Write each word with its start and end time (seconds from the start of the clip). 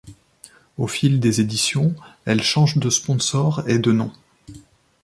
Au 0.79 0.87
fil 0.87 1.19
des 1.19 1.41
éditions, 1.41 1.93
elle 2.25 2.41
change 2.41 2.77
de 2.79 2.89
sponsor 2.89 3.61
et 3.69 3.77
de 3.77 3.91
nom. 3.91 4.11